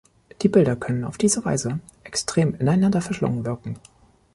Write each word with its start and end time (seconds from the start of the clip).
Die 0.41 0.49
Bilder 0.49 0.75
können 0.75 1.03
auf 1.03 1.19
diese 1.19 1.45
Weise 1.45 1.79
extrem 2.05 2.55
ineinander 2.55 3.01
verschlungen 3.03 3.45
wirken. 3.45 3.77